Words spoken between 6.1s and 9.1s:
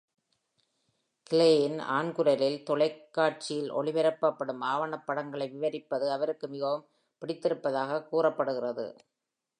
அவருக்கு மிகவும் பிடித்திருப்பதாக கூறப்படுகிறது.